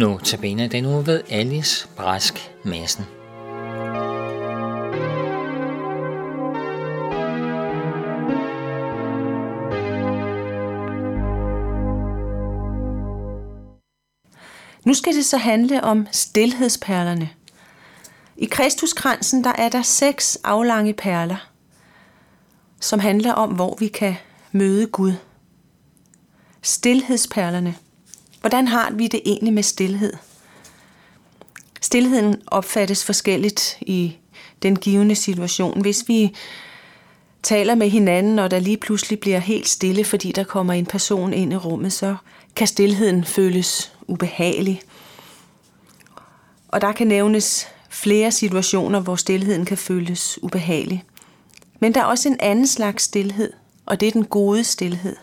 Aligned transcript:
Nu 0.00 0.18
tabiner 0.18 0.68
den 0.68 0.86
uge 0.86 1.06
ved 1.06 1.22
Alice 1.28 1.88
Brask 1.96 2.50
Madsen. 2.64 3.04
Nu 14.84 14.94
skal 14.94 15.14
det 15.14 15.24
så 15.24 15.36
handle 15.36 15.84
om 15.84 16.06
stilhedsperlerne. 16.12 17.30
I 18.36 18.44
Kristuskransen 18.44 19.44
der 19.44 19.52
er 19.58 19.68
der 19.68 19.82
seks 19.82 20.36
aflange 20.44 20.94
perler, 20.94 21.50
som 22.80 23.00
handler 23.00 23.32
om, 23.32 23.50
hvor 23.50 23.76
vi 23.78 23.88
kan 23.88 24.14
møde 24.52 24.86
Gud. 24.86 25.12
Stilhedsperlerne. 26.62 27.74
Hvordan 28.40 28.68
har 28.68 28.90
vi 28.90 29.06
det 29.06 29.20
egentlig 29.24 29.52
med 29.52 29.62
stillhed? 29.62 30.12
Stilheden 31.80 32.42
opfattes 32.46 33.04
forskelligt 33.04 33.78
i 33.80 34.16
den 34.62 34.76
givende 34.76 35.14
situation. 35.14 35.80
Hvis 35.80 36.04
vi 36.08 36.34
taler 37.42 37.74
med 37.74 37.90
hinanden, 37.90 38.38
og 38.38 38.50
der 38.50 38.58
lige 38.58 38.76
pludselig 38.76 39.20
bliver 39.20 39.38
helt 39.38 39.68
stille, 39.68 40.04
fordi 40.04 40.32
der 40.32 40.44
kommer 40.44 40.72
en 40.72 40.86
person 40.86 41.32
ind 41.32 41.52
i 41.52 41.56
rummet, 41.56 41.92
så 41.92 42.16
kan 42.56 42.66
stillheden 42.66 43.24
føles 43.24 43.92
ubehagelig. 44.08 44.82
Og 46.68 46.80
der 46.80 46.92
kan 46.92 47.06
nævnes 47.06 47.68
flere 47.90 48.32
situationer, 48.32 49.00
hvor 49.00 49.16
stillheden 49.16 49.64
kan 49.64 49.78
føles 49.78 50.38
ubehagelig. 50.42 51.04
Men 51.80 51.94
der 51.94 52.00
er 52.00 52.04
også 52.04 52.28
en 52.28 52.40
anden 52.40 52.66
slags 52.66 53.04
stillhed, 53.04 53.52
og 53.86 54.00
det 54.00 54.08
er 54.08 54.12
den 54.12 54.24
gode 54.24 54.64
stillhed. 54.64 55.16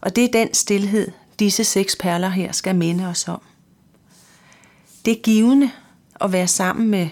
Og 0.00 0.16
det 0.16 0.24
er 0.24 0.28
den 0.32 0.54
stillhed, 0.54 1.08
disse 1.42 1.64
seks 1.64 1.96
perler 1.96 2.28
her 2.28 2.52
skal 2.52 2.74
minde 2.74 3.06
os 3.06 3.28
om. 3.28 3.42
Det 5.04 5.18
er 5.18 5.22
givende 5.22 5.70
at 6.20 6.32
være 6.32 6.48
sammen 6.48 6.88
med 6.88 7.08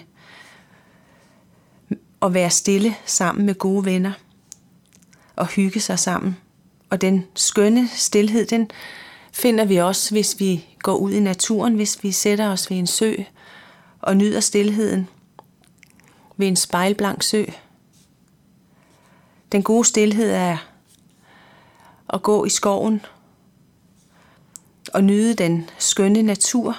at 2.21 2.33
være 2.33 2.49
stille 2.49 2.95
sammen 3.05 3.45
med 3.45 3.55
gode 3.55 3.85
venner 3.85 4.11
og 5.35 5.47
hygge 5.47 5.79
sig 5.79 5.99
sammen. 5.99 6.37
Og 6.89 7.01
den 7.01 7.25
skønne 7.35 7.87
stillhed, 7.87 8.45
den 8.45 8.71
finder 9.33 9.65
vi 9.65 9.77
også, 9.77 10.11
hvis 10.11 10.39
vi 10.39 10.65
går 10.79 10.95
ud 10.95 11.11
i 11.11 11.19
naturen, 11.19 11.75
hvis 11.75 12.03
vi 12.03 12.11
sætter 12.11 12.49
os 12.49 12.69
ved 12.69 12.77
en 12.77 12.87
sø 12.87 13.15
og 14.01 14.17
nyder 14.17 14.39
stillheden 14.39 15.07
ved 16.37 16.47
en 16.47 16.55
spejlblank 16.55 17.23
sø. 17.23 17.45
Den 19.51 19.63
gode 19.63 19.85
stillhed 19.85 20.31
er 20.31 20.57
at 22.13 22.23
gå 22.23 22.45
i 22.45 22.49
skoven 22.49 23.01
og 24.93 25.03
nyde 25.03 25.33
den 25.33 25.69
skønne 25.79 26.21
natur. 26.21 26.77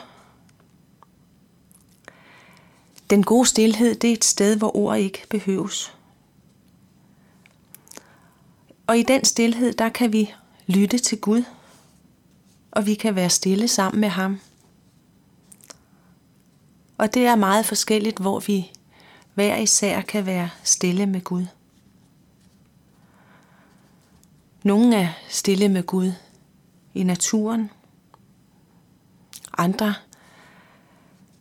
Den 3.11 3.23
gode 3.23 3.47
stillhed, 3.47 3.95
det 3.95 4.11
er 4.11 4.15
et 4.15 4.25
sted, 4.25 4.57
hvor 4.57 4.77
ord 4.77 4.99
ikke 4.99 5.27
behøves. 5.31 5.95
Og 8.87 8.99
i 8.99 9.03
den 9.03 9.25
stillhed, 9.25 9.73
der 9.73 9.89
kan 9.89 10.13
vi 10.13 10.35
lytte 10.67 10.99
til 10.99 11.21
Gud, 11.21 11.45
og 12.71 12.87
vi 12.87 12.95
kan 12.95 13.15
være 13.15 13.31
stille 13.31 13.69
sammen 13.69 14.01
med 14.01 14.09
ham. 14.09 14.41
Og 16.99 17.15
det 17.15 17.27
er 17.27 17.37
meget 17.37 17.67
forskelligt, 17.67 18.19
hvor 18.19 18.41
vi 18.41 18.73
hver 19.35 19.57
især 19.57 20.01
kan 20.01 20.27
være 20.27 20.51
stille 20.63 21.07
med 21.07 21.21
Gud. 21.21 21.47
Nogle 24.63 24.97
er 24.97 25.09
stille 25.29 25.69
med 25.69 25.83
Gud 25.83 26.13
i 26.95 27.03
naturen, 27.03 27.71
andre 29.59 29.95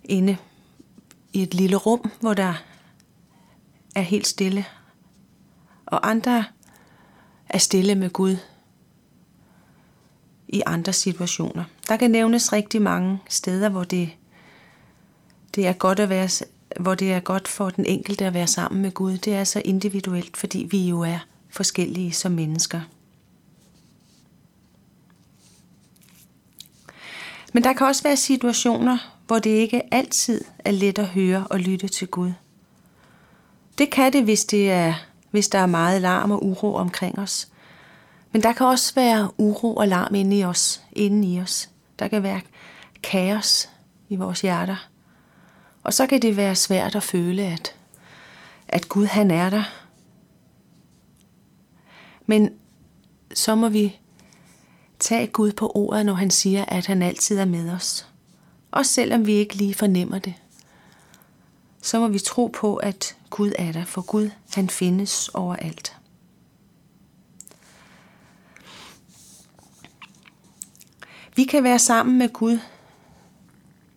inde 0.04 0.38
i 1.34 1.42
et 1.42 1.54
lille 1.54 1.76
rum, 1.76 2.12
hvor 2.20 2.34
der 2.34 2.54
er 3.96 4.02
helt 4.02 4.28
stille, 4.28 4.66
og 5.86 6.10
andre 6.10 6.46
er 7.50 7.58
stille 7.58 7.96
med 7.96 8.10
Gud 8.10 8.38
i 10.48 10.62
andre 10.66 10.94
situationer. 10.94 11.64
Der 11.88 11.98
kan 11.98 12.12
nævnes 12.12 12.54
rigtig 12.54 12.82
mange 12.82 13.20
steder, 13.30 13.70
hvor 13.70 13.84
det, 13.84 14.10
det 15.56 15.68
er 15.68 15.74
godt 15.74 16.00
at 16.00 16.10
være, 16.10 16.30
hvor 16.80 16.96
det 16.96 17.14
er 17.14 17.20
godt 17.20 17.48
for 17.48 17.70
den 17.70 17.86
enkelte 17.86 18.26
at 18.26 18.34
være 18.34 18.48
sammen 18.48 18.82
med 18.82 18.92
Gud. 18.92 19.18
Det 19.18 19.36
er 19.36 19.44
så 19.44 19.62
individuelt, 19.66 20.38
fordi 20.38 20.68
vi 20.72 20.90
jo 20.90 21.02
er 21.02 21.20
forskellige 21.50 22.12
som 22.12 22.32
mennesker. 22.32 22.82
Men 27.52 27.64
der 27.64 27.74
kan 27.74 27.88
også 27.88 28.04
være 28.04 28.18
situationer, 28.18 28.98
hvor 29.28 29.40
det 29.40 29.50
ikke 29.50 29.94
altid 29.94 30.44
er 30.60 30.72
let 30.72 31.00
at 31.00 31.08
høre 31.08 31.48
og 31.50 31.60
lytte 31.60 31.88
til 31.88 32.08
Gud. 32.08 32.32
Det 33.78 33.92
kan 33.92 34.14
det, 34.14 34.24
hvis, 34.24 34.46
det 34.46 34.72
er, 34.72 34.94
hvis 35.32 35.48
der 35.48 35.60
er 35.60 35.66
meget 35.66 36.02
larm 36.02 36.32
og 36.32 36.46
uro 36.46 36.76
omkring 36.76 37.20
os. 37.20 37.48
Men 38.32 38.44
der 38.44 38.54
kan 38.54 38.66
også 38.66 38.96
være 38.96 39.32
uro 39.38 39.76
og 39.76 39.88
larm 39.88 40.16
inde 40.16 40.40
i 40.40 40.44
os, 40.44 40.82
inde 40.92 41.34
i 41.34 41.42
os. 41.42 41.70
Der 42.00 42.08
kan 42.08 42.24
være 42.24 42.42
kaos 43.04 43.70
i 44.10 44.16
vores 44.16 44.42
hjerter. 44.42 44.90
Og 45.84 45.94
så 45.94 46.08
kan 46.08 46.22
det 46.22 46.38
være 46.38 46.56
svært 46.56 46.96
at 46.96 47.04
føle, 47.04 47.44
at, 47.44 47.76
at 48.68 48.90
Gud 48.90 49.06
han 49.06 49.32
er 49.32 49.50
der. 49.50 49.64
Men 52.26 52.50
så 53.34 53.56
må 53.56 53.70
vi 53.70 54.00
Tag 55.02 55.32
Gud 55.32 55.52
på 55.52 55.72
ordet, 55.76 56.06
når 56.06 56.14
han 56.14 56.32
siger, 56.32 56.66
at 56.66 56.86
han 56.86 57.02
altid 57.02 57.38
er 57.38 57.46
med 57.46 57.70
os. 57.72 58.08
Også 58.72 58.94
selvom 58.94 59.26
vi 59.26 59.34
ikke 59.34 59.56
lige 59.56 59.74
fornemmer 59.74 60.20
det. 60.20 60.34
Så 61.82 62.00
må 62.00 62.08
vi 62.08 62.20
tro 62.20 62.48
på, 62.48 62.76
at 62.76 63.16
Gud 63.30 63.52
er 63.58 63.72
der, 63.72 63.86
for 63.86 64.02
Gud 64.02 64.30
han 64.54 64.70
findes 64.70 65.30
overalt. 65.30 65.98
Vi 71.36 71.44
kan 71.44 71.64
være 71.64 71.80
sammen 71.80 72.18
med 72.18 72.34
Gud, 72.34 72.60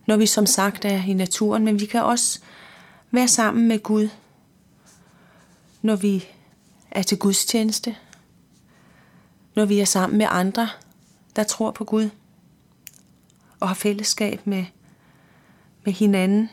når 0.06 0.16
vi 0.16 0.26
som 0.26 0.46
sagt 0.46 0.84
er 0.84 1.04
i 1.04 1.12
naturen, 1.12 1.64
men 1.64 1.80
vi 1.80 1.86
kan 1.86 2.04
også 2.04 2.40
være 3.10 3.28
sammen 3.28 3.68
med 3.68 3.82
Gud, 3.82 4.08
når 5.82 5.96
vi 5.96 6.24
er 6.90 7.02
til 7.02 7.18
gudstjeneste, 7.18 7.96
når 9.54 9.64
vi 9.64 9.80
er 9.80 9.84
sammen 9.84 10.18
med 10.18 10.26
andre, 10.30 10.68
der 11.36 11.42
tror 11.42 11.70
på 11.70 11.84
Gud 11.84 12.10
og 13.60 13.68
har 13.68 13.74
fællesskab 13.74 14.46
med, 14.46 14.64
med 15.84 15.92
hinanden. 15.92 16.50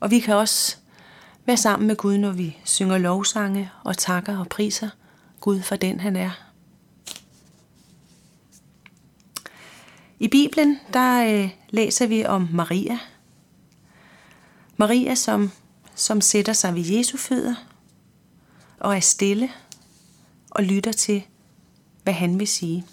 Og 0.00 0.10
vi 0.10 0.20
kan 0.20 0.34
også 0.34 0.76
være 1.46 1.56
sammen 1.56 1.86
med 1.86 1.96
Gud, 1.96 2.18
når 2.18 2.30
vi 2.32 2.56
synger 2.64 2.98
lovsange 2.98 3.70
og 3.84 3.98
takker 3.98 4.38
og 4.38 4.48
priser 4.48 4.88
Gud 5.40 5.60
for 5.60 5.76
den 5.76 6.00
han 6.00 6.16
er. 6.16 6.30
I 10.18 10.28
Bibelen, 10.28 10.78
der 10.92 11.24
øh, 11.24 11.50
læser 11.70 12.06
vi 12.06 12.24
om 12.24 12.48
Maria. 12.52 12.98
Maria, 14.76 15.14
som, 15.14 15.50
som 15.94 16.20
sætter 16.20 16.52
sig 16.52 16.74
ved 16.74 16.82
Jesu 16.82 17.16
fødder 17.16 17.54
og 18.80 18.96
er 18.96 19.00
stille 19.00 19.50
og 20.50 20.64
lytter 20.64 20.92
til, 20.92 21.22
hvad 22.02 22.12
han 22.12 22.38
vil 22.38 22.48
sige. 22.48 22.86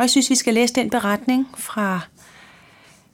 Og 0.00 0.04
jeg 0.04 0.10
synes, 0.10 0.30
vi 0.30 0.34
skal 0.34 0.54
læse 0.54 0.74
den 0.74 0.90
beretning 0.90 1.48
fra 1.58 2.00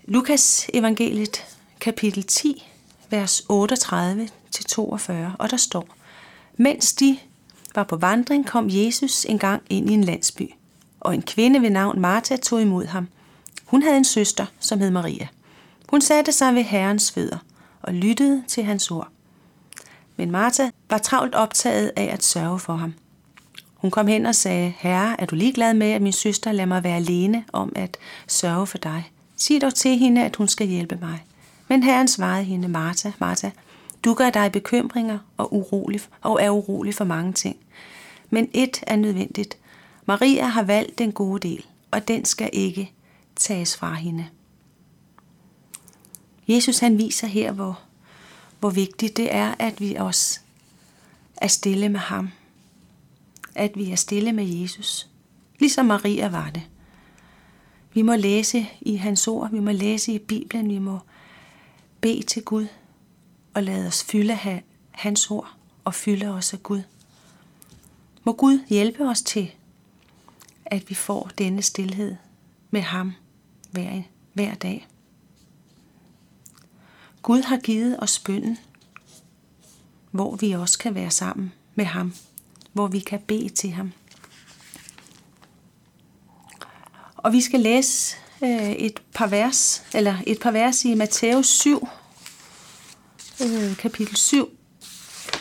Lukas 0.05 0.71
evangeliet, 0.75 1.45
kapitel 1.81 2.23
10, 2.23 2.69
vers 3.11 3.41
38-42, 3.41 5.13
og 5.39 5.51
der 5.51 5.57
står, 5.57 5.89
Mens 6.57 6.93
de 6.95 7.19
var 7.75 7.85
på 7.85 7.97
vandring, 7.97 8.47
kom 8.47 8.67
Jesus 8.71 9.25
engang 9.25 9.63
ind 9.71 9.91
i 9.91 9.93
en 9.93 10.05
landsby, 10.05 10.51
og 11.01 11.15
en 11.15 11.23
kvinde 11.23 11.63
ved 11.63 11.71
navn 11.71 12.01
Martha 12.01 12.37
tog 12.37 12.63
imod 12.63 12.87
ham. 12.87 13.09
Hun 13.65 13.83
havde 13.83 13.97
en 13.97 14.05
søster, 14.05 14.47
som 14.61 14.81
hed 14.81 14.91
Maria. 14.91 15.29
Hun 15.89 16.01
satte 16.01 16.33
sig 16.33 16.55
ved 16.55 16.63
Herrens 16.63 17.13
fødder 17.13 17.39
og 17.83 17.95
lyttede 17.95 18.45
til 18.49 18.65
hans 18.65 18.91
ord. 18.91 19.09
Men 20.17 20.31
Martha 20.31 20.71
var 20.91 20.99
travlt 20.99 21.35
optaget 21.35 21.93
af 21.97 22.05
at 22.13 22.25
sørge 22.25 22.59
for 22.59 22.77
ham. 22.77 22.95
Hun 23.87 23.91
kom 23.91 24.07
hen 24.07 24.27
og 24.27 24.35
sagde, 24.35 24.75
Herre, 24.79 25.21
er 25.21 25.27
du 25.27 25.35
ligeglad 25.35 25.75
med, 25.75 25.87
at 25.91 26.03
min 26.03 26.13
søster 26.13 26.53
lader 26.53 26.67
mig 26.67 26.85
være 26.85 26.97
alene 26.97 27.45
om 27.53 27.73
at 27.77 27.97
sørge 28.27 28.67
for 28.67 28.79
dig? 28.79 29.11
Sig 29.37 29.61
dog 29.61 29.75
til 29.75 29.99
hende, 29.99 30.25
at 30.25 30.37
hun 30.37 30.49
skal 30.49 30.67
hjælpe 30.67 30.99
mig. 31.01 31.25
Men 31.69 31.83
Herren 31.83 32.09
svarede 32.09 32.45
hende, 32.45 32.69
Martha, 32.69 33.11
Martha, 33.19 33.51
du 34.05 34.15
gør 34.15 34.31
dig 34.31 34.53
bekymringer 34.53 35.19
og, 35.37 35.55
urolig, 35.55 36.01
og 36.21 36.43
er 36.43 36.51
urolig 36.51 36.95
for 36.95 37.05
mange 37.05 37.33
ting. 37.33 37.57
Men 38.31 38.49
et 38.53 38.85
er 38.87 38.97
nødvendigt. 38.97 39.57
Maria 40.07 40.47
har 40.47 40.63
valgt 40.63 40.99
den 40.99 41.13
gode 41.13 41.49
del, 41.49 41.65
og 41.91 42.09
den 42.09 42.25
skal 42.25 42.51
ikke 42.53 42.93
tages 43.37 43.77
fra 43.77 43.95
hende. 43.95 44.27
Jesus 46.49 46.79
han 46.79 46.99
viser 46.99 47.27
her, 47.27 47.53
hvor, 47.53 47.81
hvor 48.61 48.71
vigtigt 48.71 49.17
det 49.17 49.35
er, 49.35 49.55
at 49.59 49.81
vi 49.81 49.95
også 49.95 50.41
er 51.37 51.49
stille 51.49 51.89
med 51.89 52.01
ham 52.01 52.31
at 53.57 53.73
vi 53.75 53.91
er 53.91 53.97
stille 53.97 54.33
med 54.33 54.45
Jesus, 54.45 55.09
ligesom 55.59 55.87
Maria 55.87 56.29
var 56.29 56.51
det. 56.51 56.63
Vi 57.95 58.03
må 58.03 58.17
læse 58.17 58.67
i 58.81 58.95
hans 58.97 59.29
ord, 59.29 59.51
vi 59.51 59.61
må 59.61 59.73
læse 59.73 60.13
i 60.13 60.19
Bibelen, 60.19 60.69
vi 60.69 60.79
må 60.79 60.99
bede 62.01 62.23
til 62.23 62.43
Gud 62.43 62.67
og 63.55 63.63
lade 63.63 63.87
os 63.87 64.05
fylde 64.05 64.33
af 64.33 64.65
hans 64.91 65.31
ord 65.31 65.57
og 65.85 65.95
fylde 65.95 66.29
os 66.29 66.53
af 66.53 66.63
Gud. 66.63 66.83
Må 68.25 68.33
Gud 68.33 68.59
hjælpe 68.69 69.09
os 69.09 69.23
til, 69.23 69.51
at 70.65 70.91
vi 70.91 70.95
får 70.95 71.31
denne 71.39 71.63
stillhed 71.63 72.17
med 72.71 72.81
ham 72.81 73.13
hver, 73.71 74.03
hver 74.33 74.55
dag. 74.55 74.87
Gud 77.23 77.43
har 77.43 77.57
givet 77.57 77.97
os 77.99 78.19
bønden, 78.19 78.59
hvor 80.11 80.37
vi 80.37 80.53
også 80.53 80.79
kan 80.79 80.95
være 80.95 81.11
sammen 81.11 81.53
med 81.75 81.85
ham, 81.85 82.13
hvor 82.77 82.87
vi 82.87 82.99
kan 82.99 83.21
bede 83.21 83.49
til 83.49 83.71
ham. 83.71 83.93
Og 87.17 87.33
vi 87.33 87.41
skal 87.41 87.61
læse 87.61 88.17
øh, 88.43 88.73
et 88.73 89.03
par 89.15 89.27
vers, 89.27 89.85
eller 89.95 90.17
et 90.27 90.41
par 90.41 90.51
vers 90.51 90.85
i 90.85 90.95
Matthæus 90.95 91.47
7, 91.47 91.89
øh, 93.43 93.77
kapitel 93.77 94.17
7, 94.17 94.49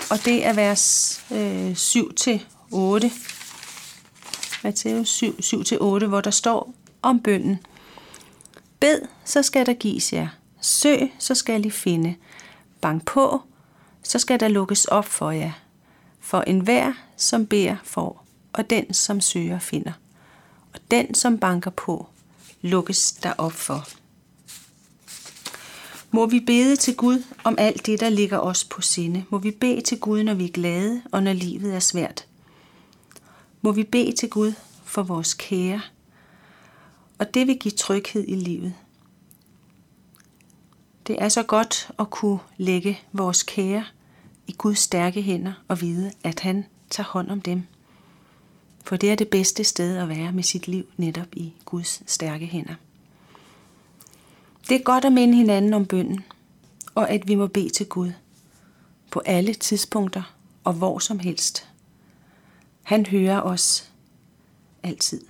og 0.09 0.25
det 0.25 0.45
er 0.45 0.53
vers 0.53 1.21
øh, 1.31 1.75
7 1.75 2.13
til 2.13 2.45
8. 2.71 3.11
Matthæus 4.63 5.09
7, 5.09 5.35
7-8, 5.39 6.05
hvor 6.05 6.21
der 6.21 6.31
står 6.31 6.73
om 7.01 7.19
bønden. 7.19 7.59
Bed, 8.79 9.01
så 9.25 9.41
skal 9.41 9.65
der 9.65 9.73
gives 9.73 10.13
jer. 10.13 10.27
Søg, 10.61 11.13
så 11.19 11.35
skal 11.35 11.65
I 11.65 11.69
finde. 11.69 12.15
Bank 12.81 13.05
på, 13.05 13.41
så 14.03 14.19
skal 14.19 14.39
der 14.39 14.47
lukkes 14.47 14.85
op 14.85 15.05
for 15.05 15.31
jer. 15.31 15.64
For 16.25 16.41
enhver, 16.41 16.93
som 17.17 17.45
beder, 17.45 17.75
får, 17.83 18.25
og 18.53 18.69
den, 18.69 18.93
som 18.93 19.21
søger, 19.21 19.59
finder. 19.59 19.91
Og 20.73 20.79
den, 20.91 21.15
som 21.15 21.37
banker 21.37 21.71
på, 21.71 22.07
lukkes 22.61 23.11
der 23.11 23.33
op 23.37 23.51
for. 23.51 23.87
Må 26.11 26.25
vi 26.25 26.39
bede 26.39 26.75
til 26.75 26.95
Gud 26.95 27.23
om 27.43 27.55
alt 27.57 27.85
det, 27.85 27.99
der 27.99 28.09
ligger 28.09 28.37
os 28.37 28.63
på 28.63 28.81
sinde. 28.81 29.25
Må 29.29 29.37
vi 29.37 29.51
bede 29.51 29.81
til 29.81 29.99
Gud, 29.99 30.23
når 30.23 30.33
vi 30.33 30.45
er 30.45 30.51
glade 30.51 31.01
og 31.11 31.23
når 31.23 31.33
livet 31.33 31.75
er 31.75 31.79
svært. 31.79 32.27
Må 33.61 33.71
vi 33.71 33.83
bede 33.83 34.15
til 34.15 34.29
Gud 34.29 34.53
for 34.83 35.03
vores 35.03 35.33
kære, 35.33 35.81
og 37.19 37.33
det 37.33 37.47
vil 37.47 37.59
give 37.59 37.71
tryghed 37.71 38.25
i 38.27 38.35
livet. 38.35 38.73
Det 41.07 41.15
er 41.19 41.29
så 41.29 41.43
godt 41.43 41.91
at 41.99 42.09
kunne 42.09 42.39
lægge 42.57 42.99
vores 43.13 43.43
kære 43.43 43.85
i 44.47 44.55
Guds 44.57 44.79
stærke 44.79 45.21
hænder 45.21 45.53
og 45.67 45.81
vide, 45.81 46.11
at 46.23 46.39
han 46.39 46.65
tager 46.89 47.07
hånd 47.07 47.29
om 47.29 47.41
dem. 47.41 47.63
For 48.83 48.95
det 48.95 49.11
er 49.11 49.15
det 49.15 49.27
bedste 49.29 49.63
sted 49.63 49.97
at 49.97 50.09
være 50.09 50.31
med 50.31 50.43
sit 50.43 50.67
liv 50.67 50.85
netop 50.97 51.27
i 51.33 51.53
Guds 51.65 52.11
stærke 52.11 52.45
hænder. 52.45 52.75
Det 54.69 54.75
er 54.75 54.83
godt 54.83 55.05
at 55.05 55.13
minde 55.13 55.35
hinanden 55.35 55.73
om 55.73 55.85
bønden, 55.85 56.23
og 56.95 57.09
at 57.09 57.27
vi 57.27 57.35
må 57.35 57.47
bede 57.47 57.69
til 57.69 57.85
Gud 57.85 58.11
på 59.11 59.21
alle 59.25 59.53
tidspunkter 59.53 60.35
og 60.63 60.73
hvor 60.73 60.99
som 60.99 61.19
helst. 61.19 61.67
Han 62.83 63.05
hører 63.05 63.41
os 63.41 63.91
altid. 64.83 65.21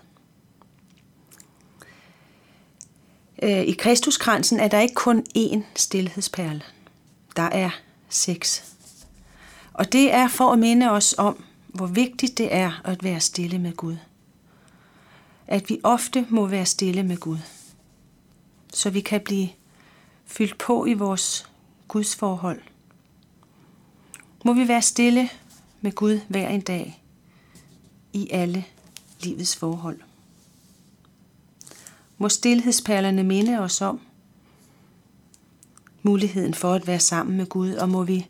Øh, 3.44 3.62
I 3.62 3.72
Kristuskransen 3.72 4.60
er 4.60 4.68
der 4.68 4.80
ikke 4.80 4.96
kun 4.96 5.26
én 5.38 5.62
stillhedsperle. 5.76 6.62
Der 7.36 7.44
er 7.44 7.70
seks. 8.10 8.75
Og 9.76 9.92
det 9.92 10.14
er 10.14 10.28
for 10.28 10.52
at 10.52 10.60
minde 10.60 10.92
os 10.92 11.16
om, 11.18 11.44
hvor 11.68 11.88
vigtigt 11.88 12.38
det 12.38 12.54
er 12.54 12.82
at 12.84 13.04
være 13.04 13.20
stille 13.20 13.60
med 13.60 13.74
Gud. 13.74 13.98
At 15.48 15.70
vi 15.70 15.80
ofte 15.84 16.26
må 16.30 16.46
være 16.46 16.66
stille 16.66 17.04
med 17.04 17.18
Gud 17.18 17.38
så 18.76 18.90
vi 18.90 19.02
kan 19.02 19.22
blive 19.22 19.50
fyldt 20.26 20.58
på 20.58 20.86
i 20.86 20.94
vores 20.94 21.50
Guds 21.88 22.16
forhold. 22.16 22.62
Må 24.46 24.54
vi 24.54 24.68
være 24.68 24.82
stille 24.82 25.30
med 25.82 25.92
Gud 25.92 26.20
hver 26.28 26.50
en 26.50 26.62
dag 26.62 27.04
i 28.14 28.30
alle 28.32 28.66
livets 29.20 29.56
forhold. 29.56 30.00
Må 32.18 32.30
stillhedsperlerne 32.30 33.24
minde 33.24 33.60
os 33.60 33.82
om 33.82 34.02
muligheden 36.04 36.54
for 36.54 36.74
at 36.74 36.88
være 36.88 37.00
sammen 37.00 37.38
med 37.38 37.46
Gud, 37.46 37.74
og 37.74 37.90
må 37.90 38.04
vi 38.04 38.28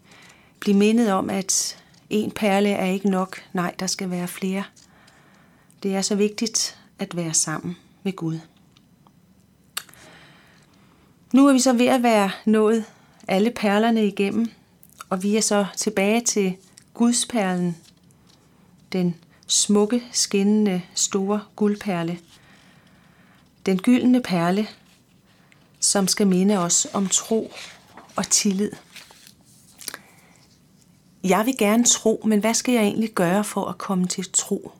blive 0.66 0.78
mindet 0.78 1.12
om, 1.12 1.30
at 1.30 1.78
en 2.10 2.32
perle 2.32 2.70
er 2.70 2.86
ikke 2.86 3.10
nok. 3.10 3.44
Nej, 3.54 3.76
der 3.80 3.88
skal 3.88 4.12
være 4.12 4.28
flere. 4.28 4.64
Det 5.84 5.96
er 5.96 6.02
så 6.02 6.16
vigtigt 6.16 6.80
at 7.00 7.16
være 7.16 7.34
sammen 7.34 7.78
med 8.04 8.14
Gud. 8.14 8.40
Nu 11.34 11.48
er 11.48 11.54
vi 11.54 11.60
så 11.60 11.74
ved 11.74 11.86
at 11.86 12.04
være 12.04 12.32
nået 12.46 12.86
alle 13.28 13.52
perlerne 13.52 14.08
igennem, 14.08 14.52
og 15.10 15.24
vi 15.24 15.38
er 15.38 15.42
så 15.42 15.66
tilbage 15.78 16.22
til 16.22 16.58
Gudsperlen, 16.94 17.78
den 18.92 19.16
smukke, 19.48 20.04
skinnende, 20.12 20.82
store 20.94 21.42
guldperle. 21.56 22.20
Den 23.66 23.78
gyldne 23.78 24.22
perle, 24.22 24.68
som 25.80 26.08
skal 26.08 26.28
minde 26.28 26.58
os 26.58 26.88
om 26.94 27.08
tro 27.08 27.54
og 28.16 28.30
tillid. 28.30 28.72
Jeg 31.26 31.46
vil 31.46 31.58
gerne 31.58 31.84
tro, 31.84 32.22
men 32.26 32.40
hvad 32.40 32.54
skal 32.54 32.74
jeg 32.74 32.84
egentlig 32.84 33.12
gøre 33.12 33.44
for 33.44 33.66
at 33.66 33.78
komme 33.78 34.08
til 34.08 34.32
tro? 34.34 34.72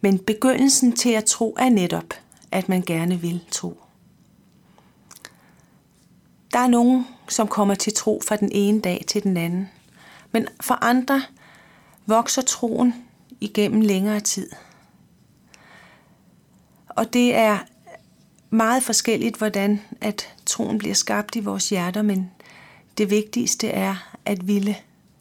Men 0.00 0.18
begyndelsen 0.18 0.92
til 0.92 1.10
at 1.10 1.24
tro 1.24 1.56
er 1.58 1.68
netop, 1.68 2.14
at 2.52 2.68
man 2.68 2.82
gerne 2.82 3.20
vil 3.20 3.44
tro. 3.50 3.80
Der 6.52 6.58
er 6.58 6.66
nogen, 6.66 7.06
som 7.28 7.48
kommer 7.48 7.74
til 7.74 7.94
tro 7.94 8.22
fra 8.28 8.36
den 8.36 8.52
ene 8.52 8.80
dag 8.80 9.04
til 9.08 9.22
den 9.22 9.36
anden. 9.36 9.68
Men 10.32 10.48
for 10.60 10.84
andre 10.84 11.22
vokser 12.06 12.42
troen 12.42 12.94
igennem 13.40 13.80
længere 13.80 14.20
tid. 14.20 14.50
Og 16.88 17.12
det 17.12 17.34
er 17.34 17.58
meget 18.50 18.82
forskelligt, 18.82 19.36
hvordan 19.36 19.80
at 20.00 20.34
troen 20.46 20.78
bliver 20.78 20.94
skabt 20.94 21.36
i 21.36 21.40
vores 21.40 21.68
hjerter, 21.68 22.02
men 22.02 22.30
det 22.98 23.10
vigtigste 23.10 23.68
er 23.68 24.16
at 24.24 24.46
ville 24.46 24.76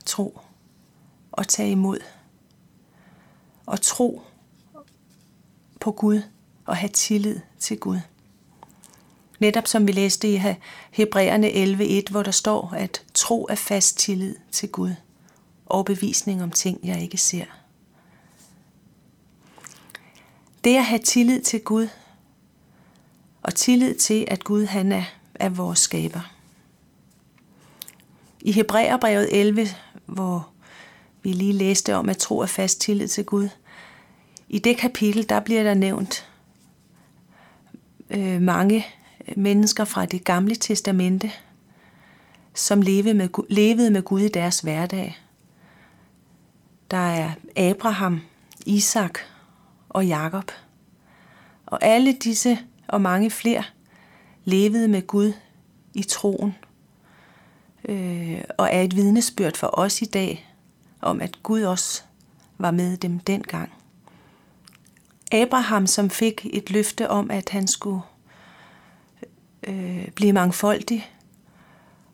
tro 0.05 0.39
og 1.31 1.47
tage 1.47 1.71
imod. 1.71 1.99
Og 3.65 3.81
tro 3.81 4.21
på 5.79 5.91
Gud 5.91 6.21
og 6.65 6.77
have 6.77 6.89
tillid 6.89 7.39
til 7.59 7.79
Gud. 7.79 7.99
Netop 9.39 9.67
som 9.67 9.87
vi 9.87 9.91
læste 9.91 10.33
i 10.33 10.41
Hebræerne 10.91 11.47
11.1, 11.47 12.11
hvor 12.11 12.23
der 12.23 12.31
står, 12.31 12.73
at 12.73 13.03
tro 13.13 13.47
er 13.49 13.55
fast 13.55 13.97
tillid 13.97 14.35
til 14.51 14.69
Gud 14.69 14.91
og 15.65 15.85
bevisning 15.85 16.43
om 16.43 16.51
ting, 16.51 16.79
jeg 16.83 17.01
ikke 17.01 17.17
ser. 17.17 17.45
Det 20.63 20.77
at 20.77 20.85
have 20.85 20.99
tillid 20.99 21.41
til 21.41 21.61
Gud 21.61 21.87
og 23.43 23.55
tillid 23.55 23.95
til, 23.95 24.25
at 24.27 24.43
Gud 24.43 24.65
han 24.65 24.91
er, 24.91 25.03
er 25.35 25.49
vores 25.49 25.79
skaber. 25.79 26.36
I 28.41 28.51
Hebræerbrevet 28.51 29.39
11, 29.39 29.67
hvor 30.05 30.49
vi 31.23 31.31
lige 31.31 31.53
læste 31.53 31.95
om, 31.95 32.09
at 32.09 32.17
tro 32.17 32.39
er 32.39 32.45
fast 32.45 32.81
tillid 32.81 33.07
til 33.07 33.25
Gud, 33.25 33.49
i 34.49 34.59
det 34.59 34.77
kapitel, 34.77 35.29
der 35.29 35.39
bliver 35.39 35.63
der 35.63 35.73
nævnt 35.73 36.29
øh, 38.09 38.41
mange 38.41 38.85
mennesker 39.35 39.85
fra 39.85 40.05
det 40.05 40.23
gamle 40.23 40.55
testamente, 40.55 41.31
som 42.53 42.81
levede 42.81 43.13
med, 43.13 43.29
levede 43.49 43.91
med 43.91 44.01
Gud 44.01 44.21
i 44.21 44.27
deres 44.27 44.59
hverdag. 44.59 45.17
Der 46.91 46.97
er 46.97 47.31
Abraham, 47.55 48.21
Isak 48.65 49.19
og 49.89 50.07
Jakob. 50.07 50.51
Og 51.65 51.79
alle 51.81 52.13
disse 52.13 52.59
og 52.87 53.01
mange 53.01 53.31
flere 53.31 53.63
levede 54.45 54.87
med 54.87 55.07
Gud 55.07 55.33
i 55.93 56.03
troen 56.03 56.55
øh, 57.87 58.41
og 58.57 58.69
er 58.71 58.81
et 58.81 58.95
vidnesbyrd 58.95 59.55
for 59.55 59.69
os 59.79 60.01
i 60.01 60.05
dag 60.05 60.53
om, 61.01 61.21
at 61.21 61.43
Gud 61.43 61.61
også 61.61 62.01
var 62.57 62.71
med 62.71 62.97
dem 62.97 63.19
dengang. 63.19 63.71
Abraham, 65.31 65.87
som 65.87 66.09
fik 66.09 66.45
et 66.53 66.69
løfte 66.69 67.09
om, 67.09 67.31
at 67.31 67.49
han 67.49 67.67
skulle 67.67 68.01
øh, 69.67 70.07
blive 70.07 70.33
mangfoldig. 70.33 71.11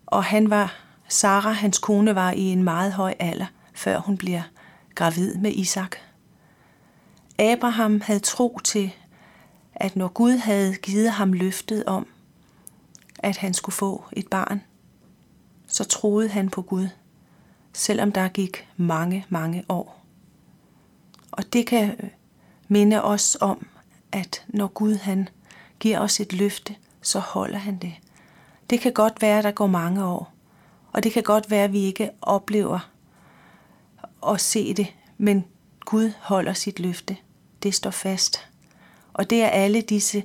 Og 0.06 0.24
han 0.24 0.50
var, 0.50 0.75
Sara, 1.08 1.51
hans 1.51 1.80
kone, 1.80 2.15
var 2.15 2.32
i 2.32 2.42
en 2.42 2.63
meget 2.63 2.94
høj 2.94 3.13
alder, 3.20 3.46
før 3.74 4.00
hun 4.00 4.18
bliver 4.18 4.42
gravid 4.96 5.36
med 5.36 5.51
Isak. 5.51 5.96
Abraham 7.39 8.01
havde 8.01 8.20
tro 8.20 8.60
til, 8.63 8.94
at 9.75 9.96
når 9.96 10.08
Gud 10.08 10.38
havde 10.38 10.75
givet 10.75 11.12
ham 11.12 11.34
løftet 11.34 11.84
om, 11.86 12.08
at 13.20 13.38
han 13.38 13.53
skulle 13.53 13.75
få 13.75 14.03
et 14.12 14.27
barn, 14.27 14.62
så 15.74 15.84
troede 15.84 16.30
han 16.30 16.50
på 16.50 16.62
Gud, 16.62 16.88
selvom 17.74 18.12
der 18.12 18.27
gik 18.27 18.68
mange, 18.77 19.25
mange 19.30 19.63
år. 19.70 20.06
Og 21.32 21.53
det 21.53 21.68
kan 21.68 21.89
øh, 21.89 22.10
minde 22.68 23.03
os 23.03 23.38
om, 23.42 23.68
at 24.12 24.46
når 24.48 24.68
Gud 24.68 24.96
han 24.96 25.30
giver 25.80 26.00
os 26.00 26.20
et 26.20 26.34
løfte, 26.34 26.75
så 27.01 27.20
holder 27.20 27.58
han 27.58 27.77
det. 27.77 27.94
Det 28.70 28.80
kan 28.80 28.94
godt 28.94 29.22
være, 29.22 29.38
at 29.38 29.44
der 29.44 29.51
går 29.51 29.68
mange 29.68 30.06
år, 30.06 30.34
og 30.92 31.03
det 31.03 31.12
kan 31.12 31.24
godt 31.24 31.51
være, 31.51 31.63
at 31.63 31.74
vi 31.74 31.80
ikke 31.80 32.12
oplever 32.22 32.89
at 34.27 34.42
se 34.42 34.74
det, 34.74 34.94
men 35.18 35.46
Gud 35.80 36.12
holder 36.20 36.53
sit 36.53 36.80
løfte. 36.80 37.18
Det 37.63 37.74
står 37.74 37.92
fast. 37.92 38.48
Og 39.13 39.30
det 39.30 39.44
er 39.44 39.48
alle 39.48 39.82
disse 39.82 40.24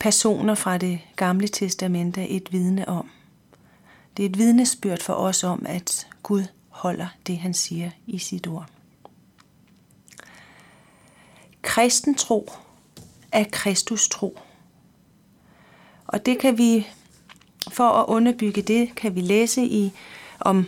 personer 0.00 0.54
fra 0.54 0.78
det 0.78 1.00
gamle 1.16 1.48
testamente 1.48 2.28
et 2.28 2.52
vidne 2.52 2.88
om. 2.88 3.10
Det 4.16 4.24
er 4.24 4.28
et 4.28 4.38
vidnesbyrd 4.38 5.00
for 5.00 5.14
os 5.14 5.44
om, 5.44 5.66
at 5.68 6.06
Gud 6.22 6.44
holder 6.68 7.06
det, 7.26 7.38
han 7.38 7.54
siger 7.54 7.90
i 8.06 8.18
sit 8.18 8.46
ord. 8.46 8.66
Kristen 11.62 12.14
tro 12.14 12.52
er 13.32 13.44
Kristus 13.52 14.08
tro. 14.08 14.38
Og 16.06 16.26
det 16.26 16.38
kan 16.38 16.58
vi, 16.58 16.86
for 17.72 17.88
at 17.90 18.06
underbygge 18.06 18.62
det, 18.62 18.94
kan 18.94 19.14
vi 19.14 19.20
læse 19.20 19.62
i 19.62 19.92
om, 20.40 20.66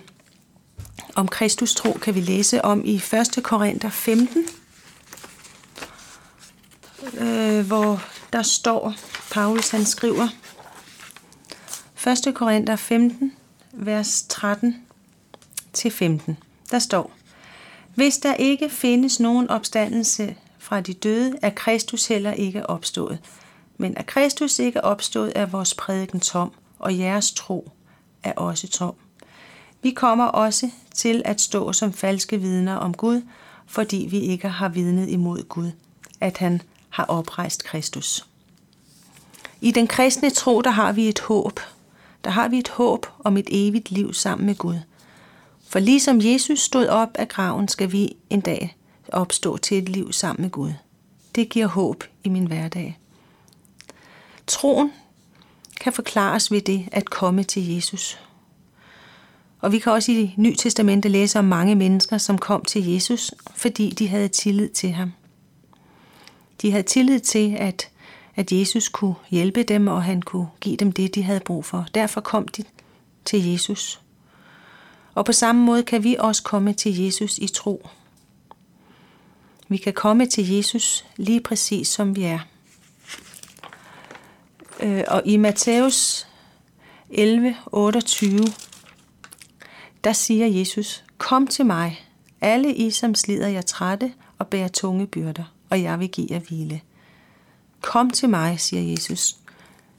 om 1.15 1.29
Kristus 1.29 1.75
tro, 1.75 1.93
kan 1.93 2.15
vi 2.15 2.21
læse 2.21 2.65
om 2.65 2.85
i 2.85 2.97
1. 2.97 3.41
Korinther 3.43 3.91
15, 3.91 4.45
øh, 7.19 7.67
hvor 7.67 8.03
der 8.33 8.43
står, 8.43 8.95
Paulus 9.31 9.71
han 9.71 9.85
skriver, 9.85 10.29
1. 12.07 12.35
Korinther 12.35 12.76
15, 12.76 13.36
vers 13.78 14.26
13 14.28 14.76
til 15.73 15.90
15. 15.90 16.37
Der 16.71 16.78
står, 16.78 17.11
Hvis 17.95 18.18
der 18.18 18.35
ikke 18.35 18.71
findes 18.71 19.21
nogen 19.21 19.50
opstandelse 19.50 20.37
fra 20.59 20.80
de 20.80 20.95
døde, 20.95 21.38
er 21.42 21.50
Kristus 21.50 22.06
heller 22.06 22.33
ikke 22.33 22.71
opstået. 22.71 23.18
Men 23.78 23.97
er 23.97 24.02
Kristus 24.02 24.59
ikke 24.59 24.85
opstået, 24.85 25.33
er 25.35 25.47
vores 25.47 25.75
prædiken 25.75 26.21
tom, 26.21 26.52
og 26.78 26.99
jeres 26.99 27.33
tro 27.33 27.71
er 28.23 28.33
også 28.33 28.68
tom. 28.68 28.95
Vi 29.83 29.90
kommer 29.90 30.25
også 30.25 30.71
til 30.95 31.23
at 31.25 31.40
stå 31.40 31.73
som 31.73 31.92
falske 31.92 32.40
vidner 32.40 32.75
om 32.75 32.95
Gud, 32.95 33.23
fordi 33.66 34.06
vi 34.11 34.18
ikke 34.18 34.49
har 34.49 34.68
vidnet 34.68 35.09
imod 35.09 35.49
Gud, 35.49 35.71
at 36.21 36.38
han 36.38 36.62
har 36.90 37.04
oprejst 37.04 37.64
Kristus. 37.64 38.26
I 39.61 39.71
den 39.71 39.87
kristne 39.87 40.30
tro, 40.30 40.61
der 40.61 40.71
har 40.71 40.92
vi 40.92 41.09
et 41.09 41.21
håb. 41.21 41.61
Der 42.26 42.33
har 42.33 42.49
vi 42.49 42.59
et 42.59 42.68
håb 42.68 43.06
om 43.18 43.37
et 43.37 43.47
evigt 43.50 43.90
liv 43.90 44.14
sammen 44.14 44.47
med 44.47 44.54
Gud. 44.54 44.78
For 45.68 45.78
ligesom 45.78 46.21
Jesus 46.21 46.59
stod 46.59 46.87
op 46.87 47.09
af 47.14 47.28
graven, 47.28 47.68
skal 47.68 47.92
vi 47.92 48.16
en 48.30 48.40
dag 48.40 48.76
opstå 49.09 49.56
til 49.56 49.78
et 49.78 49.88
liv 49.88 50.12
sammen 50.12 50.42
med 50.42 50.50
Gud. 50.50 50.73
Det 51.35 51.49
giver 51.49 51.66
håb 51.66 52.04
i 52.25 52.28
min 52.28 52.47
hverdag. 52.47 52.99
Troen 54.47 54.92
kan 55.80 55.92
forklares 55.92 56.50
ved 56.50 56.61
det 56.61 56.88
at 56.92 57.11
komme 57.11 57.42
til 57.42 57.75
Jesus. 57.75 58.21
Og 59.61 59.73
vi 59.73 59.78
kan 59.78 59.92
også 59.92 60.12
i 60.12 60.35
Ny 60.37 60.54
Testamente 60.59 61.09
læse 61.09 61.38
om 61.38 61.45
mange 61.45 61.75
mennesker, 61.75 62.18
som 62.18 62.38
kom 62.38 62.64
til 62.64 62.87
Jesus, 62.87 63.35
fordi 63.54 63.90
de 63.90 64.09
havde 64.09 64.28
tillid 64.28 64.68
til 64.68 64.92
ham. 64.92 65.12
De 66.62 66.71
havde 66.71 66.83
tillid 66.83 67.21
til, 67.21 67.56
at, 67.59 67.90
at 68.37 68.52
Jesus 68.52 68.88
kunne 68.88 69.14
hjælpe 69.31 69.62
dem, 69.62 69.88
og 69.88 70.02
han 70.02 70.23
kunne 70.23 70.49
give 70.61 70.76
dem 70.76 70.93
det, 70.93 71.14
de 71.14 71.23
havde 71.23 71.40
brug 71.40 71.64
for. 71.64 71.87
Derfor 71.95 72.21
kom 72.21 72.49
de 72.49 72.64
til 73.25 73.50
Jesus. 73.50 74.00
Og 75.14 75.25
på 75.25 75.33
samme 75.33 75.62
måde 75.64 75.83
kan 75.83 76.05
vi 76.05 76.16
også 76.19 76.43
komme 76.43 76.73
til 76.73 76.99
Jesus 76.99 77.38
i 77.38 77.47
tro. 77.47 77.88
Vi 79.69 79.76
kan 79.76 79.93
komme 79.93 80.26
til 80.26 80.49
Jesus 80.49 81.05
lige 81.16 81.40
præcis 81.40 81.88
som 81.88 82.16
vi 82.16 82.23
er. 82.23 82.38
Øh, 84.81 85.05
og 85.09 85.23
i 85.25 85.37
Matthæus 85.37 86.26
11, 87.11 87.57
28, 87.73 88.38
der 90.05 90.12
siger 90.12 90.47
Jesus, 90.47 91.05
Kom 91.19 91.47
til 91.47 91.66
mig, 91.66 92.07
alle 92.40 92.75
I, 92.75 92.90
som 92.90 93.14
slider 93.14 93.49
jer 93.49 93.62
trætte 93.62 94.12
og 94.38 94.47
bærer 94.47 94.69
tunge 94.69 95.07
byrder, 95.07 95.45
og 95.71 95.83
jeg 95.83 96.00
vil 96.00 96.09
give 96.09 96.26
jer 96.31 96.38
hvile. 96.38 96.81
Kom 97.87 98.11
til 98.11 98.28
mig, 98.28 98.61
siger 98.61 98.83
Jesus. 98.83 99.37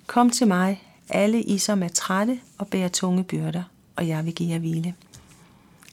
Kom 0.08 0.30
til 0.30 0.48
mig, 0.48 0.84
alle 1.10 1.42
I, 1.42 1.58
som 1.58 1.84
er 1.84 1.88
trætte 1.88 2.40
og 2.58 2.68
bærer 2.68 2.88
tunge 2.88 3.24
byrder, 3.24 3.64
og 3.96 4.08
jeg 4.08 4.26
vil 4.26 4.36
give 4.36 4.50
jer 4.50 4.60
hvile. 4.60 4.96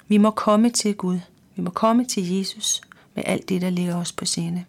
Vi 0.09 0.17
må 0.17 0.31
komme 0.31 0.71
til 0.71 0.95
Gud. 0.95 1.19
Vi 1.57 1.63
må 1.63 1.71
komme 1.71 2.05
til 2.05 2.33
Jesus 2.33 2.81
med 3.15 3.23
alt 3.27 3.49
det, 3.49 3.63
der 3.63 3.71
ligger 3.71 3.97
os 3.97 4.13
på 4.13 4.25
sinde. 4.25 4.65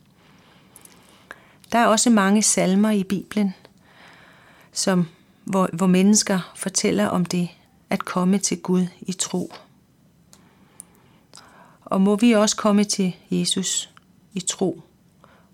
Der 1.71 1.79
er 1.79 1.87
også 1.87 2.09
mange 2.09 2.41
salmer 2.41 2.91
i 2.91 3.03
Bibelen, 3.03 3.53
som, 4.73 5.07
hvor, 5.43 5.69
hvor 5.73 5.87
mennesker 5.87 6.53
fortæller 6.55 7.07
om 7.07 7.25
det 7.25 7.49
at 7.89 8.05
komme 8.05 8.37
til 8.37 8.61
Gud 8.61 8.85
i 9.01 9.13
tro. 9.13 9.53
Og 11.85 12.01
må 12.01 12.15
vi 12.15 12.31
også 12.31 12.55
komme 12.55 12.83
til 12.83 13.15
Jesus 13.31 13.89
i 14.33 14.39
tro. 14.39 14.81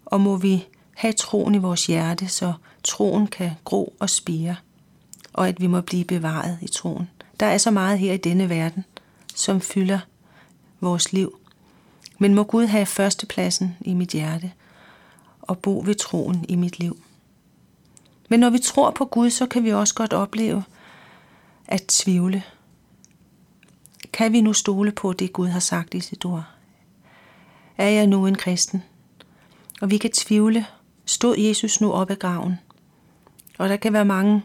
Og 0.05 0.21
må 0.21 0.37
vi 0.37 0.65
have 0.95 1.13
troen 1.13 1.55
i 1.55 1.57
vores 1.57 1.87
hjerte, 1.87 2.27
så 2.27 2.53
troen 2.83 3.27
kan 3.27 3.51
gro 3.65 3.95
og 3.99 4.09
spire, 4.09 4.55
og 5.33 5.47
at 5.47 5.61
vi 5.61 5.67
må 5.67 5.81
blive 5.81 6.05
bevaret 6.05 6.57
i 6.61 6.67
troen. 6.67 7.09
Der 7.39 7.45
er 7.45 7.57
så 7.57 7.71
meget 7.71 7.99
her 7.99 8.13
i 8.13 8.17
denne 8.17 8.49
verden, 8.49 8.85
som 9.35 9.61
fylder 9.61 9.99
vores 10.79 11.13
liv. 11.13 11.37
Men 12.19 12.35
må 12.35 12.43
Gud 12.43 12.65
have 12.65 12.85
førstepladsen 12.85 13.77
i 13.81 13.93
mit 13.93 14.09
hjerte 14.09 14.51
og 15.41 15.59
bo 15.59 15.83
ved 15.85 15.95
troen 15.95 16.45
i 16.49 16.55
mit 16.55 16.79
liv. 16.79 17.01
Men 18.29 18.39
når 18.39 18.49
vi 18.49 18.59
tror 18.59 18.91
på 18.91 19.05
Gud, 19.05 19.29
så 19.29 19.45
kan 19.45 19.63
vi 19.63 19.73
også 19.73 19.93
godt 19.95 20.13
opleve 20.13 20.63
at 21.67 21.81
tvivle. 21.87 22.43
Kan 24.13 24.33
vi 24.33 24.41
nu 24.41 24.53
stole 24.53 24.91
på 24.91 25.13
det, 25.13 25.33
Gud 25.33 25.47
har 25.47 25.59
sagt 25.59 25.93
i 25.93 25.99
sit 25.99 26.25
ord? 26.25 26.43
Er 27.77 27.89
jeg 27.89 28.07
nu 28.07 28.27
en 28.27 28.35
kristen? 28.35 28.83
Og 29.81 29.91
vi 29.91 29.97
kan 29.97 30.11
tvivle. 30.11 30.65
Stod 31.11 31.37
Jesus 31.37 31.81
nu 31.81 31.91
op 31.91 32.09
af 32.09 32.19
graven? 32.19 32.59
Og 33.57 33.69
der 33.69 33.75
kan 33.75 33.93
være 33.93 34.05
mange, 34.05 34.43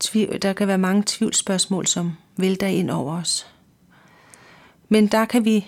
tvivl, 0.00 0.42
der 0.42 0.52
kan 0.52 0.68
være 0.68 0.78
mange 0.78 1.02
tvivlsspørgsmål, 1.06 1.86
som 1.86 2.12
vælter 2.36 2.66
ind 2.66 2.90
over 2.90 3.16
os. 3.20 3.46
Men 4.88 5.06
der 5.06 5.24
kan 5.24 5.44
vi 5.44 5.66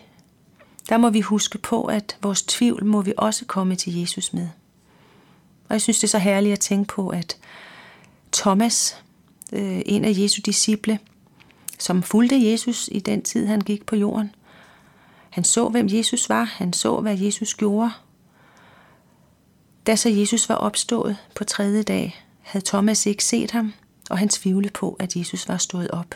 der 0.89 0.97
må 0.97 1.11
vi 1.11 1.21
huske 1.21 1.59
på, 1.59 1.85
at 1.85 2.17
vores 2.23 2.43
tvivl 2.43 2.85
må 2.85 3.03
vi 3.03 3.13
også 3.17 3.45
komme 3.45 3.77
til 3.77 4.01
Jesus 4.01 4.33
med. 4.33 4.49
Og 5.69 5.73
jeg 5.73 5.83
synes, 5.83 5.99
det 5.99 6.05
er 6.05 6.09
så 6.09 6.19
herligt 6.19 6.53
at 6.53 6.61
tænke 6.61 6.89
på, 6.89 7.09
at 7.09 7.37
Thomas, 8.33 9.03
øh, 9.53 9.83
en 9.87 10.05
af 10.05 10.13
Jesu 10.19 10.41
disciple, 10.47 10.99
som 11.79 12.03
fulgte 12.03 12.51
Jesus 12.51 12.89
i 12.93 13.01
den 13.01 13.23
tid, 13.23 13.47
han 13.47 13.61
gik 13.61 13.87
på 13.87 13.97
jorden, 13.97 14.35
han 15.31 15.45
så, 15.45 15.69
hvem 15.69 15.87
Jesus 15.91 16.29
var, 16.29 16.45
han 16.45 16.73
så, 16.73 17.01
hvad 17.01 17.19
Jesus 17.19 17.55
gjorde. 17.55 17.91
Da 19.87 19.97
så 19.97 20.09
Jesus 20.09 20.49
var 20.49 20.55
opstået 20.55 21.17
på 21.35 21.45
tredje 21.45 21.83
dag, 21.83 22.25
havde 22.41 22.65
Thomas 22.67 23.07
ikke 23.07 23.25
set 23.25 23.51
ham, 23.51 23.73
og 24.11 24.19
han 24.19 24.29
tvivlede 24.29 24.73
på, 24.73 24.97
at 24.99 25.17
Jesus 25.17 25.49
var 25.49 25.57
stået 25.57 25.91
op. 25.91 26.15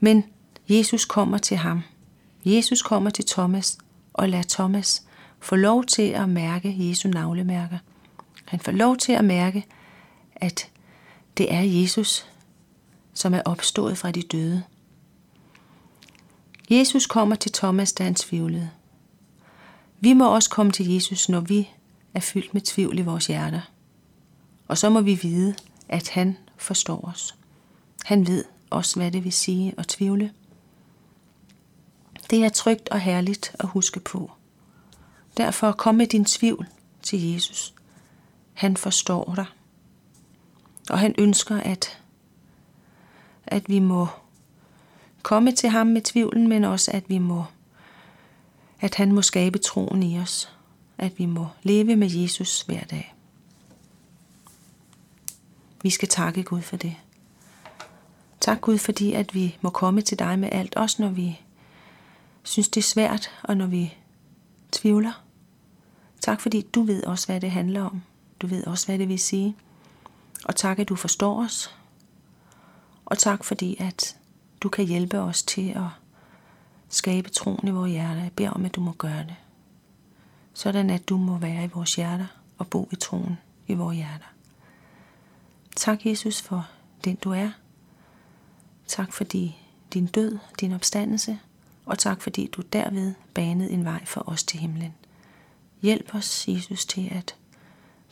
Men 0.00 0.24
Jesus 0.68 1.04
kommer 1.04 1.38
til 1.38 1.56
ham 1.56 1.82
Jesus 2.44 2.82
kommer 2.82 3.10
til 3.10 3.26
Thomas 3.26 3.78
og 4.12 4.28
lader 4.28 4.44
Thomas 4.48 5.02
få 5.40 5.56
lov 5.56 5.84
til 5.84 6.02
at 6.02 6.28
mærke 6.28 6.76
Jesu 6.78 7.08
navlemærker. 7.08 7.78
Han 8.44 8.60
får 8.60 8.72
lov 8.72 8.96
til 8.96 9.12
at 9.12 9.24
mærke, 9.24 9.66
at 10.36 10.68
det 11.38 11.54
er 11.54 11.60
Jesus, 11.60 12.26
som 13.14 13.34
er 13.34 13.42
opstået 13.44 13.98
fra 13.98 14.10
de 14.10 14.22
døde. 14.22 14.62
Jesus 16.70 17.06
kommer 17.06 17.36
til 17.36 17.52
Thomas, 17.52 17.92
da 17.92 18.04
han 18.04 18.14
tvivlede. 18.14 18.70
Vi 20.00 20.12
må 20.12 20.34
også 20.34 20.50
komme 20.50 20.72
til 20.72 20.92
Jesus, 20.92 21.28
når 21.28 21.40
vi 21.40 21.68
er 22.14 22.20
fyldt 22.20 22.54
med 22.54 22.62
tvivl 22.62 22.98
i 22.98 23.02
vores 23.02 23.26
hjerter. 23.26 23.60
Og 24.68 24.78
så 24.78 24.90
må 24.90 25.00
vi 25.00 25.14
vide, 25.22 25.54
at 25.88 26.08
han 26.08 26.36
forstår 26.56 27.08
os. 27.08 27.34
Han 28.04 28.26
ved 28.26 28.44
også, 28.70 29.00
hvad 29.00 29.10
det 29.10 29.24
vil 29.24 29.32
sige 29.32 29.74
at 29.78 29.86
tvivle. 29.86 30.32
Det 32.30 32.44
er 32.44 32.48
trygt 32.48 32.88
og 32.88 33.00
herligt 33.00 33.56
at 33.60 33.68
huske 33.68 34.00
på. 34.00 34.30
Derfor 35.36 35.72
kom 35.72 35.94
med 35.94 36.06
din 36.06 36.24
tvivl 36.24 36.66
til 37.02 37.32
Jesus. 37.32 37.74
Han 38.52 38.76
forstår 38.76 39.32
dig. 39.36 39.46
Og 40.90 40.98
han 40.98 41.14
ønsker, 41.18 41.56
at, 41.56 42.02
at 43.46 43.68
vi 43.68 43.78
må 43.78 44.06
komme 45.22 45.52
til 45.52 45.68
ham 45.68 45.86
med 45.86 46.02
tvivlen, 46.02 46.48
men 46.48 46.64
også 46.64 46.90
at 46.90 47.04
vi 47.08 47.18
må, 47.18 47.44
at 48.80 48.94
han 48.94 49.12
må 49.12 49.22
skabe 49.22 49.58
troen 49.58 50.02
i 50.02 50.18
os. 50.18 50.52
At 51.02 51.18
vi 51.18 51.26
må 51.26 51.48
leve 51.62 51.96
med 51.96 52.10
Jesus 52.10 52.60
hver 52.60 52.84
dag. 52.84 53.14
Vi 55.82 55.90
skal 55.90 56.08
takke 56.08 56.42
Gud 56.42 56.62
for 56.62 56.76
det. 56.76 56.96
Tak 58.40 58.60
Gud, 58.60 58.78
fordi 58.78 59.12
at 59.12 59.34
vi 59.34 59.58
må 59.60 59.70
komme 59.70 60.00
til 60.00 60.18
dig 60.18 60.38
med 60.38 60.48
alt, 60.52 60.76
også 60.76 61.02
når 61.02 61.08
vi 61.08 61.40
synes, 62.42 62.68
det 62.68 62.80
er 62.80 62.82
svært, 62.82 63.30
og 63.42 63.56
når 63.56 63.66
vi 63.66 63.94
tvivler. 64.72 65.24
Tak 66.20 66.40
fordi 66.40 66.62
du 66.62 66.82
ved 66.82 67.04
også, 67.04 67.26
hvad 67.26 67.40
det 67.40 67.50
handler 67.50 67.82
om. 67.82 68.02
Du 68.40 68.46
ved 68.46 68.66
også, 68.66 68.86
hvad 68.86 68.98
det 68.98 69.08
vil 69.08 69.18
sige. 69.18 69.56
Og 70.44 70.56
tak, 70.56 70.78
at 70.78 70.88
du 70.88 70.96
forstår 70.96 71.44
os. 71.44 71.76
Og 73.04 73.18
tak 73.18 73.44
fordi, 73.44 73.76
at 73.80 74.16
du 74.60 74.68
kan 74.68 74.84
hjælpe 74.84 75.20
os 75.20 75.42
til 75.42 75.68
at 75.70 75.88
skabe 76.88 77.30
troen 77.30 77.68
i 77.68 77.70
vores 77.70 77.92
hjerte. 77.92 78.20
Jeg 78.20 78.32
beder 78.36 78.50
om, 78.50 78.64
at 78.64 78.74
du 78.74 78.80
må 78.80 78.92
gøre 78.92 79.22
det. 79.22 79.36
Sådan 80.54 80.90
at 80.90 81.08
du 81.08 81.16
må 81.16 81.38
være 81.38 81.64
i 81.64 81.70
vores 81.74 81.94
hjerter 81.94 82.26
og 82.58 82.66
bo 82.66 82.88
i 82.92 82.96
troen 82.96 83.38
i 83.66 83.74
vores 83.74 83.96
hjerter. 83.96 84.32
Tak, 85.76 86.06
Jesus, 86.06 86.42
for 86.42 86.68
den 87.04 87.16
du 87.16 87.30
er. 87.30 87.50
Tak 88.86 89.12
fordi 89.12 89.56
din 89.92 90.06
død, 90.06 90.38
din 90.60 90.72
opstandelse, 90.72 91.38
og 91.86 91.98
tak 91.98 92.22
fordi 92.22 92.46
du 92.46 92.62
derved 92.72 93.14
banede 93.34 93.70
en 93.70 93.84
vej 93.84 94.04
for 94.04 94.28
os 94.28 94.44
til 94.44 94.60
himlen. 94.60 94.94
Hjælp 95.82 96.14
os, 96.14 96.48
Jesus, 96.48 96.86
til 96.86 97.08
at 97.10 97.34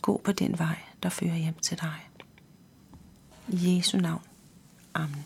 gå 0.02 0.20
på 0.24 0.32
den 0.32 0.58
vej, 0.58 0.78
der 1.02 1.08
fører 1.08 1.36
hjem 1.36 1.54
til 1.54 1.80
dig. 1.80 2.08
I 3.48 3.76
Jesu 3.76 3.98
navn. 3.98 4.22
Amen. 4.94 5.24